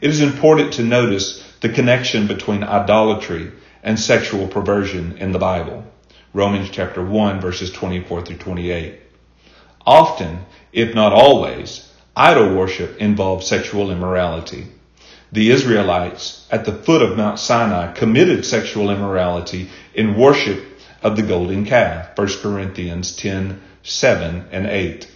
It 0.00 0.10
is 0.10 0.20
important 0.20 0.74
to 0.74 0.82
notice 0.82 1.42
the 1.60 1.68
connection 1.68 2.26
between 2.26 2.64
idolatry 2.64 3.52
and 3.82 3.98
sexual 3.98 4.48
perversion 4.48 5.16
in 5.18 5.32
the 5.32 5.38
Bible. 5.38 5.84
Romans 6.32 6.68
chapter 6.70 7.04
1 7.04 7.40
verses 7.40 7.70
24 7.70 8.22
through 8.22 8.36
28. 8.36 9.00
Often, 9.86 10.46
if 10.72 10.94
not 10.94 11.12
always, 11.12 11.92
idol 12.16 12.54
worship 12.54 12.96
involves 12.98 13.46
sexual 13.46 13.90
immorality. 13.90 14.66
The 15.34 15.50
Israelites 15.50 16.46
at 16.48 16.64
the 16.64 16.70
foot 16.70 17.02
of 17.02 17.16
Mount 17.16 17.40
Sinai 17.40 17.90
committed 17.92 18.46
sexual 18.46 18.88
immorality 18.88 19.68
in 19.92 20.16
worship 20.16 20.64
of 21.02 21.16
the 21.16 21.24
golden 21.24 21.66
calf. 21.66 22.16
1 22.16 22.28
Corinthians 22.40 23.16
10 23.16 23.60
7 23.82 24.44
and 24.52 24.66
8. 24.68 25.08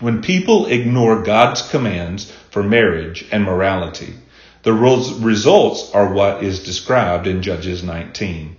When 0.00 0.22
people 0.22 0.64
ignore 0.64 1.22
God's 1.22 1.60
commands 1.60 2.32
for 2.48 2.62
marriage 2.62 3.26
and 3.30 3.44
morality, 3.44 4.14
the 4.62 4.72
results 4.72 5.90
are 5.92 6.14
what 6.14 6.42
is 6.42 6.64
described 6.64 7.26
in 7.26 7.42
Judges 7.42 7.82
19. 7.82 8.56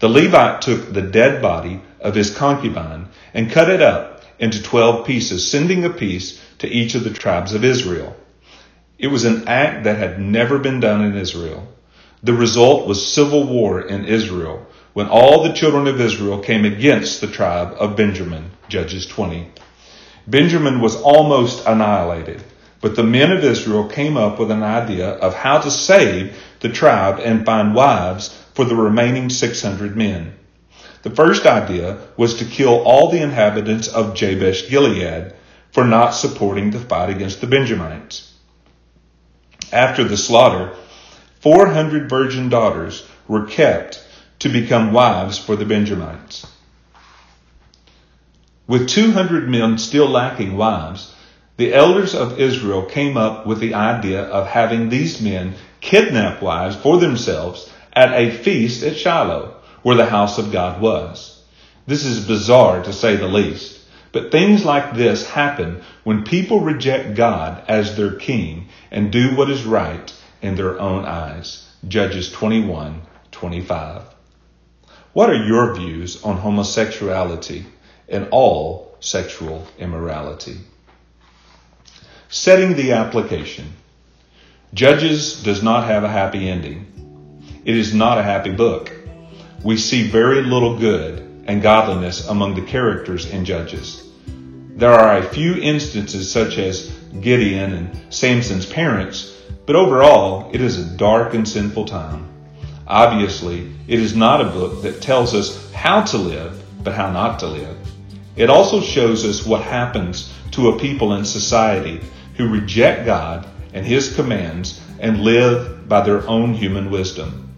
The 0.00 0.08
Levite 0.10 0.60
took 0.60 0.92
the 0.92 1.00
dead 1.00 1.40
body 1.40 1.80
of 1.98 2.14
his 2.14 2.28
concubine 2.28 3.08
and 3.32 3.50
cut 3.50 3.70
it 3.70 3.80
up 3.80 4.22
into 4.38 4.62
12 4.62 5.06
pieces, 5.06 5.50
sending 5.50 5.82
a 5.86 5.88
piece 5.88 6.38
to 6.58 6.68
each 6.68 6.94
of 6.94 7.04
the 7.04 7.10
tribes 7.10 7.54
of 7.54 7.64
Israel. 7.64 8.14
It 8.98 9.08
was 9.08 9.24
an 9.24 9.48
act 9.48 9.84
that 9.84 9.98
had 9.98 10.20
never 10.20 10.58
been 10.58 10.78
done 10.78 11.04
in 11.04 11.16
Israel. 11.16 11.66
The 12.22 12.32
result 12.32 12.86
was 12.86 13.12
civil 13.12 13.44
war 13.44 13.80
in 13.80 14.04
Israel 14.04 14.66
when 14.92 15.08
all 15.08 15.42
the 15.42 15.52
children 15.52 15.88
of 15.88 16.00
Israel 16.00 16.38
came 16.38 16.64
against 16.64 17.20
the 17.20 17.26
tribe 17.26 17.74
of 17.80 17.96
Benjamin, 17.96 18.52
Judges 18.68 19.06
20. 19.06 19.50
Benjamin 20.26 20.80
was 20.80 20.94
almost 20.94 21.66
annihilated, 21.66 22.42
but 22.80 22.94
the 22.94 23.02
men 23.02 23.32
of 23.32 23.42
Israel 23.42 23.88
came 23.88 24.16
up 24.16 24.38
with 24.38 24.52
an 24.52 24.62
idea 24.62 25.08
of 25.08 25.34
how 25.34 25.58
to 25.58 25.70
save 25.70 26.36
the 26.60 26.68
tribe 26.68 27.18
and 27.18 27.44
find 27.44 27.74
wives 27.74 28.28
for 28.54 28.64
the 28.64 28.76
remaining 28.76 29.28
600 29.28 29.96
men. 29.96 30.32
The 31.02 31.10
first 31.10 31.44
idea 31.44 31.98
was 32.16 32.34
to 32.36 32.44
kill 32.44 32.80
all 32.84 33.10
the 33.10 33.20
inhabitants 33.20 33.88
of 33.88 34.14
Jabesh 34.14 34.70
Gilead 34.70 35.34
for 35.72 35.84
not 35.84 36.10
supporting 36.10 36.70
the 36.70 36.78
fight 36.78 37.10
against 37.10 37.40
the 37.40 37.48
Benjamites. 37.48 38.33
After 39.74 40.04
the 40.04 40.16
slaughter, 40.16 40.70
400 41.40 42.08
virgin 42.08 42.48
daughters 42.48 43.04
were 43.26 43.44
kept 43.44 44.00
to 44.38 44.48
become 44.48 44.92
wives 44.92 45.36
for 45.36 45.56
the 45.56 45.64
Benjamites. 45.64 46.46
With 48.68 48.88
200 48.88 49.48
men 49.48 49.78
still 49.78 50.08
lacking 50.08 50.56
wives, 50.56 51.12
the 51.56 51.74
elders 51.74 52.14
of 52.14 52.38
Israel 52.38 52.82
came 52.84 53.16
up 53.16 53.48
with 53.48 53.58
the 53.58 53.74
idea 53.74 54.22
of 54.22 54.46
having 54.46 54.90
these 54.90 55.20
men 55.20 55.54
kidnap 55.80 56.40
wives 56.40 56.76
for 56.76 56.98
themselves 56.98 57.68
at 57.92 58.12
a 58.12 58.30
feast 58.30 58.84
at 58.84 58.96
Shiloh, 58.96 59.56
where 59.82 59.96
the 59.96 60.06
house 60.06 60.38
of 60.38 60.52
God 60.52 60.80
was. 60.80 61.42
This 61.84 62.04
is 62.04 62.24
bizarre 62.24 62.80
to 62.84 62.92
say 62.92 63.16
the 63.16 63.26
least, 63.26 63.80
but 64.12 64.30
things 64.30 64.64
like 64.64 64.94
this 64.94 65.28
happen 65.28 65.82
when 66.04 66.22
people 66.22 66.60
reject 66.60 67.16
God 67.16 67.64
as 67.66 67.96
their 67.96 68.12
king 68.12 68.68
and 68.94 69.10
do 69.10 69.34
what 69.34 69.50
is 69.50 69.64
right 69.64 70.14
in 70.40 70.54
their 70.54 70.80
own 70.80 71.04
eyes. 71.04 71.68
Judges 71.86 72.30
21 72.30 73.02
25. 73.32 74.02
What 75.12 75.30
are 75.30 75.44
your 75.44 75.74
views 75.74 76.22
on 76.22 76.36
homosexuality 76.36 77.66
and 78.08 78.28
all 78.30 78.96
sexual 79.00 79.66
immorality? 79.78 80.58
Setting 82.28 82.74
the 82.74 82.92
application. 82.92 83.72
Judges 84.72 85.42
does 85.42 85.60
not 85.62 85.86
have 85.86 86.04
a 86.04 86.08
happy 86.08 86.48
ending. 86.48 86.86
It 87.64 87.76
is 87.76 87.92
not 87.92 88.18
a 88.18 88.22
happy 88.22 88.52
book. 88.52 88.92
We 89.64 89.76
see 89.76 90.08
very 90.08 90.42
little 90.42 90.78
good 90.78 91.18
and 91.46 91.60
godliness 91.60 92.28
among 92.28 92.54
the 92.54 92.62
characters 92.62 93.26
in 93.26 93.44
Judges. 93.44 94.08
There 94.76 94.92
are 94.92 95.18
a 95.18 95.28
few 95.28 95.56
instances 95.56 96.30
such 96.30 96.58
as 96.58 96.92
Gideon 97.20 97.72
and 97.72 98.12
Samson's 98.12 98.66
parents, 98.66 99.34
but 99.66 99.76
overall 99.76 100.50
it 100.52 100.60
is 100.60 100.78
a 100.78 100.96
dark 100.96 101.34
and 101.34 101.48
sinful 101.48 101.86
time. 101.86 102.28
Obviously, 102.86 103.72
it 103.88 104.00
is 104.00 104.14
not 104.14 104.40
a 104.40 104.50
book 104.50 104.82
that 104.82 105.00
tells 105.00 105.34
us 105.34 105.72
how 105.72 106.02
to 106.02 106.18
live, 106.18 106.62
but 106.82 106.94
how 106.94 107.10
not 107.10 107.38
to 107.38 107.46
live. 107.46 107.76
It 108.36 108.50
also 108.50 108.80
shows 108.80 109.24
us 109.24 109.46
what 109.46 109.62
happens 109.62 110.32
to 110.52 110.68
a 110.68 110.78
people 110.78 111.14
in 111.14 111.24
society 111.24 112.00
who 112.36 112.48
reject 112.48 113.06
God 113.06 113.46
and 113.72 113.86
His 113.86 114.14
commands 114.14 114.80
and 115.00 115.20
live 115.20 115.88
by 115.88 116.00
their 116.00 116.26
own 116.28 116.54
human 116.54 116.90
wisdom. 116.90 117.54